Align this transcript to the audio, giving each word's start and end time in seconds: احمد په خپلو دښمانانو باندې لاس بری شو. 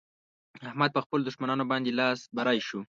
احمد 0.69 0.89
په 0.93 1.01
خپلو 1.05 1.25
دښمانانو 1.25 1.69
باندې 1.71 1.95
لاس 1.99 2.19
بری 2.35 2.59
شو. 2.67 2.79